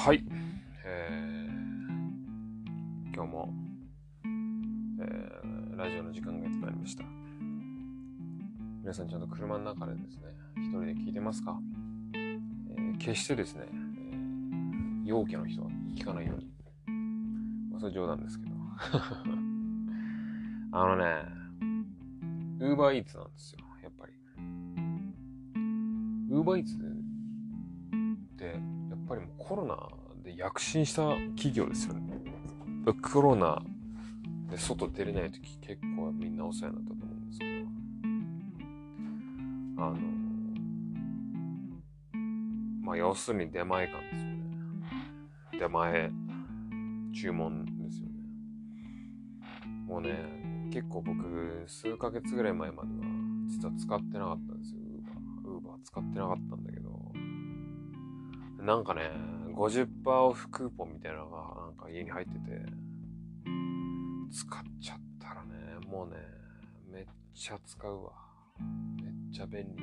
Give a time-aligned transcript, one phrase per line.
[0.00, 0.24] はい、
[0.84, 1.14] えー、
[3.12, 3.52] 今日も、
[4.24, 7.02] えー、ラジオの時間がやってまいりました。
[8.80, 11.58] 皆さんちゃんと車の中でですね一人で聞いてますか、
[12.14, 16.46] えー、決してですね、えー、陽気の人は聞かないように。
[17.72, 18.52] まあそれ冗談ですけど。
[20.78, 21.24] あのね
[22.60, 24.12] ウーバーイーツなんですよやっぱり。
[26.30, 26.78] ウーバーイーツっ
[28.36, 28.77] て
[29.08, 29.88] ぱりもうコロナ
[30.22, 32.20] で躍進した企業ですよね。
[33.02, 33.60] コロナ
[34.50, 37.66] で外出れない時結構みんなお世話になったと思うんですけど、
[39.82, 39.96] あの、
[42.82, 44.38] まあ要するに出前館ですよね。
[45.58, 46.12] 出前、
[47.12, 48.14] 注文ですよね。
[49.86, 52.96] もうね、結構僕、数ヶ月ぐらい前までは
[53.48, 55.14] 実は使ってなかったんですよ、ウーバー。
[55.54, 56.97] ウーバー使ってなかったんだけど、
[58.58, 59.12] なんかね、
[59.54, 62.38] 50%オフクーポンみたいなのがなんか家に入ってて、
[64.32, 66.16] 使っちゃったらね、もうね、
[66.90, 68.12] めっちゃ使うわ。
[69.00, 69.82] めっちゃ便利。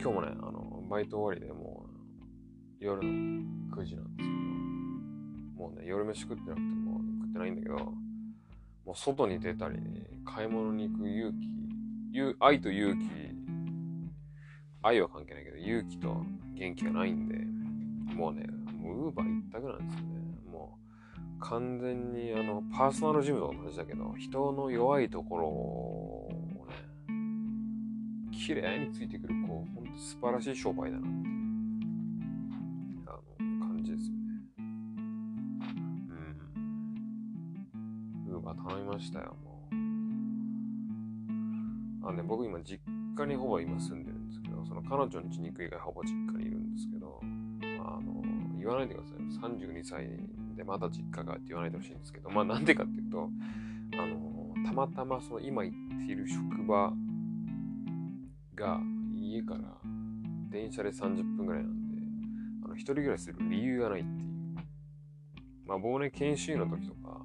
[0.00, 3.08] 今日もね、あの、バイト終わりでもう夜の
[3.74, 4.34] 9時なんですけ
[5.56, 9.78] ど、もうね、夜飯食ってなくても食ってないんだけど、もう外に出たり、
[10.26, 11.32] 買い物に行く勇
[12.12, 13.27] 気、愛と勇気、
[14.88, 17.36] 愛は関係ないけど、勇気と元気がないんで、
[18.14, 18.46] もうね、
[18.80, 20.08] もうウーバー一択なんですよね。
[20.50, 20.78] も
[21.16, 26.28] う完全にあのパーソナルジムと同じだけど、人の弱いところを
[26.68, 26.74] ね、
[28.32, 31.16] 綺麗についてくる、こう、ほんと素晴らしい商売だなって
[33.06, 34.22] あの感じですよね。
[38.26, 38.32] うん。
[38.32, 39.68] ウーバー頼みましたよ、も
[42.04, 42.08] う。
[42.08, 42.80] あね、僕今実
[43.14, 47.20] 家にほぼ今住んでるんですけど、その彼女の家に行く以外ほぼ実家にいるんですけど、
[47.80, 48.22] あの、
[48.58, 49.52] 言わないでください。
[49.52, 50.08] 32歳
[50.56, 53.30] でまだ実家がって言わないでほしいんですけど、まあなんでかっていうと、
[53.94, 56.92] あの、たまたまその今行っている職場
[58.54, 58.80] が
[59.14, 59.60] 家から
[60.50, 61.96] 電車で30分ぐらいなんで、
[62.64, 64.28] あの、一人暮らしする理由がないっていう。
[65.66, 67.20] まあ僕ね、研修医の時とか、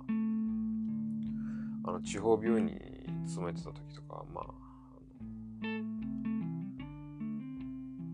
[1.86, 2.80] あの、地方病院に
[3.25, 4.62] 勤めてた時とか、まあ、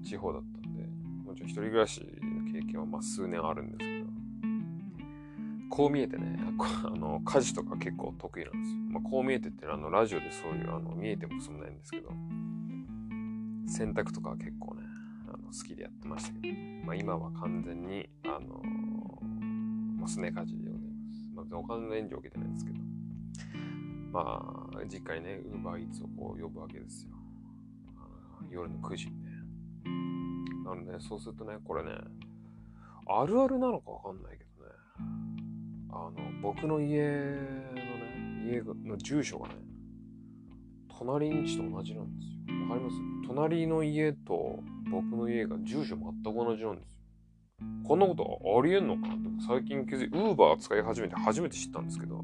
[0.09, 0.81] 地方だったんで、
[1.23, 4.05] もちろん一人暮らしの経験はまあ数年あるんですけど、
[5.69, 6.39] こう見えてね、
[6.83, 8.79] あの家事とか結構得意なんですよ。
[8.89, 12.09] まあ、こう見えてってあのラジオでそういうあの見えてもそんないんですけど、
[13.67, 14.81] 洗濯とかは結構ね、
[15.27, 16.55] あの好きでやってましたけど、
[16.85, 18.63] まあ、今は完全に、あの
[19.99, 21.51] まあ、すね家事でございます。
[21.51, 22.79] まあ、お金の援助を受けてないんですけど、
[24.11, 27.11] まあ、実家にね、ウーバーイーツをこう呼ぶわけですよ。
[28.49, 29.28] 夜の9時にね。
[30.69, 31.91] なので、そうするとね、これね、
[33.07, 34.71] あるあるなのかわかんないけどね、
[35.91, 36.13] あの、
[36.43, 39.55] 僕の家のね、家の住所がね、
[40.99, 42.61] 隣んちと同じなんですよ。
[42.63, 42.95] わかります？
[43.27, 44.59] 隣の家と
[44.91, 46.99] 僕の家が住所全く同じなんですよ。
[47.87, 49.13] こんなことありえんのかな？
[49.15, 52.23] って最近気づいてウーバー使い始めて初めて知ったんですけど、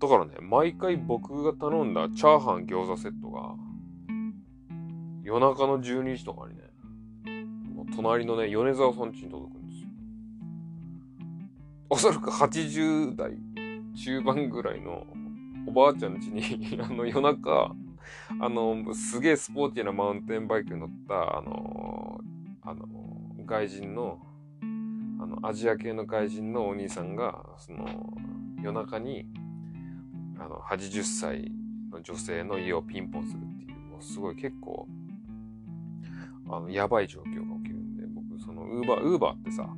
[0.00, 3.54] だからね、毎回僕が頼んだチャーハン餃子セットが、
[5.22, 6.62] 夜中の12時とかにね、
[7.94, 9.88] 隣のね、米沢さん家に届くんですよ。
[11.90, 13.32] おそらく80代
[13.94, 15.06] 中盤ぐらいの
[15.66, 17.74] おばあちゃん家に あの夜中、
[18.40, 22.20] あの、すげえスポーティーなマウンテンバイクに乗った、あの、
[22.62, 22.86] あの、
[23.44, 24.20] 外人の、
[25.20, 27.86] あの、アジア系の外人のお兄さんが、その、
[28.62, 29.26] 夜中に、
[30.38, 31.52] あの、80歳
[31.90, 34.88] の女性の家をピンポンするっていう、すごい結構、
[36.48, 37.69] あの、やばい状況が起きる、
[38.44, 39.68] その、ウーバー、ウーバーってさ、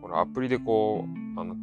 [0.00, 1.56] このアプリでこう、あの、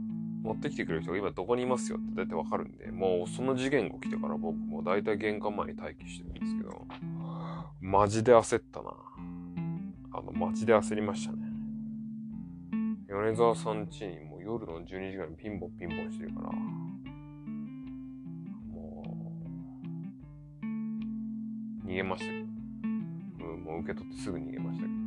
[0.44, 6.88] 持ってきてくれる人が今どこにいますよって大体わかるんで、もうその次元が来てから僕も大体玄関前に待機してるんですけど、
[7.80, 8.92] マジで焦ったな。
[10.14, 11.38] あの、マジで焦りましたね。
[13.08, 16.52] 米沢さん家にもう夜の12時ぐらいにピンポンピンポンしてるから、
[18.72, 19.04] も
[21.84, 22.46] う、逃げましたけど、
[23.46, 25.01] うん、もう受け取ってすぐ逃げましたけど。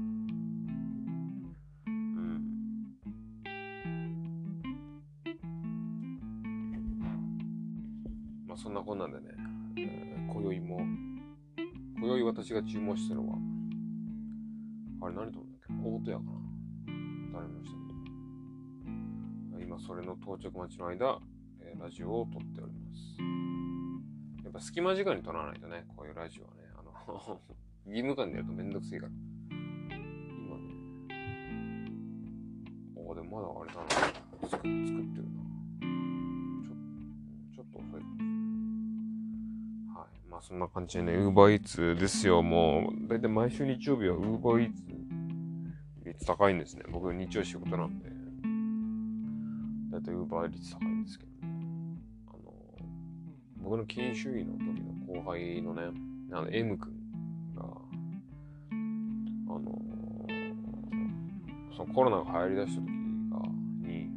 [8.84, 9.25] こんなんでね、
[9.78, 10.81] えー、今宵も、
[11.98, 13.36] 今宵私が注文したのは、
[15.02, 15.72] あれ何と思うんだっけ？
[15.72, 16.31] 大戸屋かな？
[17.40, 21.19] 頼みましたけど、今それの到着待ちの間、
[21.60, 23.00] えー、ラジオを撮っております。
[24.44, 26.92] やっぱ隙間時間に撮らないとね、こういうラジオはね、あの
[27.90, 29.12] 義務感でやるとめんどくせえから。
[29.12, 30.75] 今ね、
[32.96, 33.88] あ、でまだあれだな。
[34.48, 34.69] 作作って
[35.20, 35.33] る。
[40.46, 42.43] そんな感じでね、ウーバーイーツですよ。
[42.43, 44.82] もう、だいたい毎週日曜日はウーバーイーツ
[46.05, 46.82] 率高いんですね。
[46.91, 48.11] 僕日曜仕事なんで。
[49.91, 51.38] だいたいウーバー率高いんですけどね。
[52.29, 52.38] あの、
[53.62, 55.82] 僕の研修医の時の後輩のね、
[56.31, 56.93] あの、M 君
[57.56, 59.81] が、あの、
[61.75, 62.87] そのコロナが流行りだした時
[63.31, 64.11] が、に、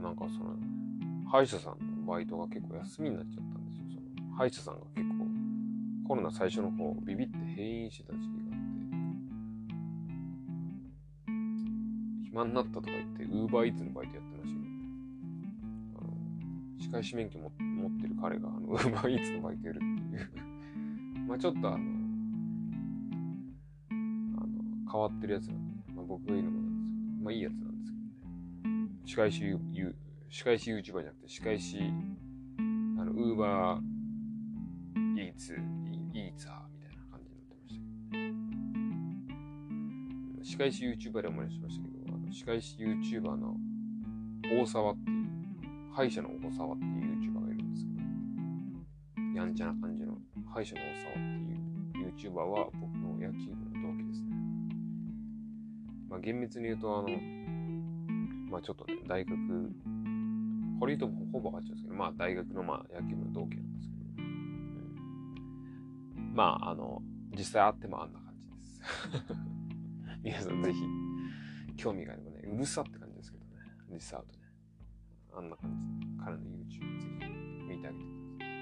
[0.00, 0.56] なんかその、
[1.28, 3.45] 歯医者さんのバイトが結構休みになっちゃっ
[4.36, 5.14] 歯医者さんが結構、
[6.06, 8.32] コロナ最初の方、ビビって閉院してた時期があっ
[12.22, 14.72] て、暇になったとか言って、ウーバーイーツのバイトやってましたけど、
[16.00, 16.12] あの、
[16.78, 19.88] 歯科医師免許も持ってる彼が、あの、ウーバーイーツのバイトやるってい
[20.18, 20.30] う。
[21.26, 21.86] まあちょっとあの、あの、
[24.92, 27.98] 変わってるやつなんで、まあ僕が言うのもなんですけど、まあいいやつなんですけ
[28.68, 28.90] どね。
[29.06, 29.44] 歯科医師、
[30.28, 31.82] 歯科医師 YouTuber じゃなくて、歯科医師、あ
[33.02, 33.95] の、ウーバー
[35.36, 38.18] ツ、イーツァーみたいな感じになってましたけ
[40.38, 43.56] ど、歯科医師 YouTuber で思い出しましたけど、あの歯科医師 YouTuber の
[44.60, 45.16] 大沢っていう、
[45.92, 47.90] 歯医者の大沢っていう YouTuber がいるんですけ
[49.22, 50.18] ど、やんちゃな感じの
[50.52, 54.28] 歯医者の大沢っていう YouTuber は僕の野球部の同期ですね。
[56.08, 57.08] まあ厳密に言うと、あの、
[58.50, 59.36] まあちょっとね、大学、
[60.78, 63.65] これ言うとほぼ勝っちゃうんですけど、まあ大学のまあ野球部の同期なんで、
[66.36, 67.02] まああの、
[67.34, 68.82] 実際会ってもあんな感じです。
[70.22, 70.82] 皆さんぜひ、
[71.76, 73.52] 興味があればね、うるさって感じですけどね、
[73.90, 74.44] 実際会うとね、
[75.32, 77.32] あんな感じ、彼の YouTube ぜひ
[77.66, 78.52] 見てあげてくださ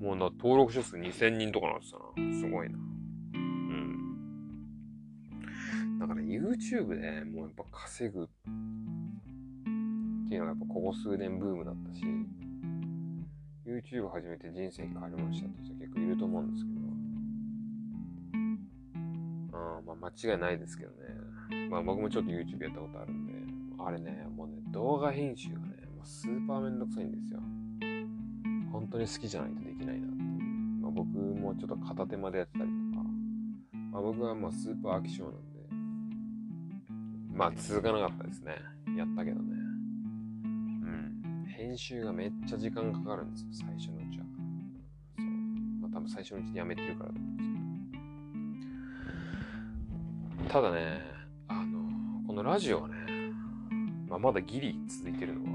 [0.00, 0.02] い。
[0.02, 2.34] もうな、登録者数2000人とかなんですよな。
[2.34, 2.76] すごいな。
[2.76, 3.98] うん。
[6.00, 8.26] だから YouTube でもうやっぱ稼ぐっ
[10.28, 12.02] ていうのがやっぱここ数年ブームだったし、
[13.68, 16.70] YouTube 始めて人生変わりましたって人結構いると思うんですけ
[19.52, 20.96] ど、あまあ間違いないですけどね。
[21.68, 23.34] まあ僕もちょっと YouTube やったことあるんで、
[23.78, 27.40] あれね、もうね、動画編集がね、もうスーパーめんどくさいんですよ。
[28.72, 30.20] 本当に好きじゃないとできないなっていう。
[30.80, 33.04] まあ僕もちょっと片手までやってたりとか、
[33.92, 35.38] まあ僕はまあスーパー飽き性なんで、
[37.36, 38.54] まあ続かなかったですね。
[38.96, 39.57] やったけどね。
[41.68, 41.76] うん。
[41.76, 44.24] 編集がめっちゃ時間かかるんですよ、最初のうちは。
[45.18, 45.26] そう。
[45.80, 47.50] まあ多分最初のうちでやめてるからと思うんです
[50.38, 50.48] けど。
[50.48, 51.02] ただね、
[51.48, 51.78] あの、
[52.26, 52.94] このラジオはね、
[54.08, 55.48] まあまだギリ続いてるのは、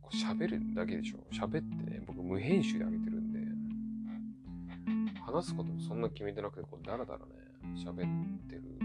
[0.00, 1.18] こう喋るだけでしょ。
[1.32, 3.40] 喋ってね、僕無編集で上げてるんで、
[5.20, 7.24] 話すこともそんな決めてなくて、こうダラダラね、
[7.76, 8.79] 喋ってる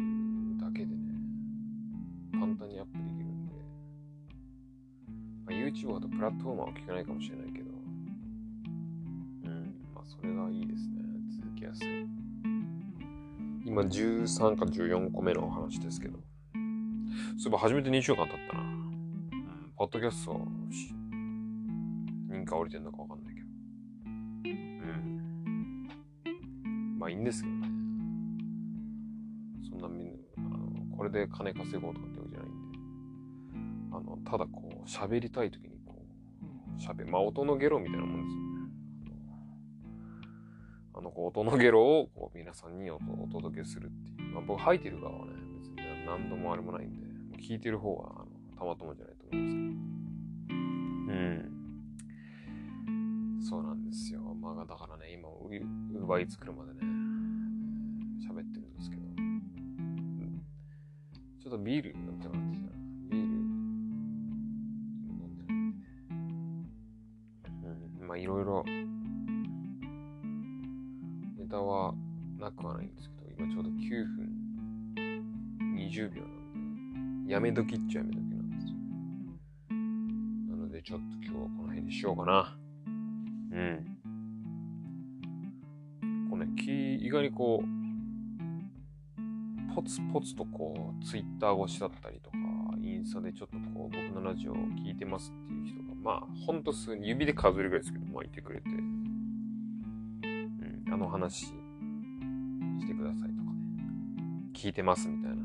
[5.76, 7.70] YouTube だとプラットフォーマーは聞かないかもしれないけど、
[9.44, 11.04] うん、まあそれがいいですね。
[11.42, 11.88] 続きやすい。
[13.66, 18.64] 今13か14個目の話ですけど、そういえば初めて2週間経ったな。
[18.64, 20.40] うん、ポッドキャスト、
[22.30, 23.48] 認可降りてんのかわかんないけど。
[24.46, 24.54] う
[24.94, 25.90] ん。
[26.98, 27.68] まあいいんですけどね。
[29.70, 32.78] そんなみんな、あの、これで金稼ごうとかってわけじゃないんで。
[33.92, 35.75] あの、ただこう、喋りたいときに
[36.78, 38.46] 喋、まあ音のゲロみたいなもんですよね。
[40.96, 43.00] あの、こう音のゲロをこう皆さんにおお
[43.32, 44.34] 届けするっていう。
[44.34, 48.28] まあ僕吐いてる側はね、別に何度もあれもないんで、もう聞いてる方は、あの、
[48.58, 49.60] たまともじゃないと思うんですけ
[50.54, 51.20] ど。
[51.20, 51.22] う
[53.40, 53.42] ん。
[53.42, 54.22] そうなんですよ。
[54.36, 56.80] まあだからね、今、ウーバーイーツ来るまでね、
[58.28, 59.02] 喋ってるんですけど。
[59.02, 59.36] うん
[61.46, 62.45] ちょっとビール飲みたくなってきた
[77.36, 78.76] やめ時っちゃやめ時なんですよ。
[80.56, 82.58] なのでちょっと今日はこの辺にしようかな。
[83.52, 83.98] うん。
[86.30, 87.66] こうね、き意外にこう、
[89.76, 92.38] ポツポツとこう、ツイッター越しだったりとか、
[92.82, 101.52] インスタでちょっとこう、僕のラジオを聞いてますっていう人が、まあ、ほんと数に指で数えるぐらいですけど、まあ、いてくれて、うん、あの話し
[102.88, 103.60] てくださいとかね、
[104.54, 105.45] 聞いてますみたいな、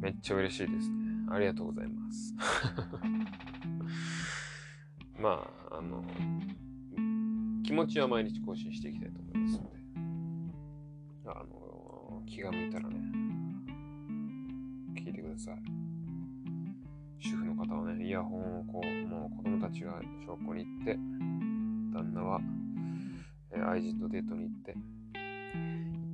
[0.00, 1.08] めっちゃ嬉しいですね。
[1.30, 2.34] ありがとうございます。
[5.20, 6.04] まあ、あの、
[7.64, 9.78] 気持ちは毎日更新していきたいと思いますので、
[11.26, 13.00] あの、気が向いたらね、
[14.94, 15.60] 聞いてください。
[17.18, 20.94] 主婦の方はね、イヤホンをこう、もう子供たちが小学校に行って、
[21.92, 22.40] 旦那は、
[23.50, 24.78] え愛人とデートに行って、行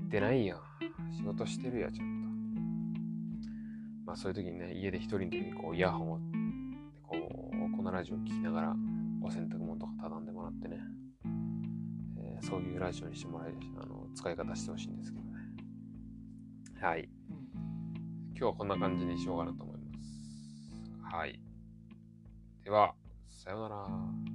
[0.06, 0.62] ってないよ。
[1.12, 2.23] 仕事してるや、ちゃんと。
[4.14, 6.18] まあそういう時にね、家で一人の時にこう、イヤホンを、
[7.02, 8.76] こう、このラジオを聞きながら、
[9.20, 10.78] お洗濯物とか畳んでもらってね、
[12.18, 15.30] えーそういうラジオにしてもらい、あの、使い方してほしいんですけどね。
[16.80, 17.08] はい。
[18.36, 21.16] 今日はこんな感じにしようかなと思います。
[21.16, 21.40] はい。
[22.62, 22.94] では、
[23.28, 24.33] さようなら。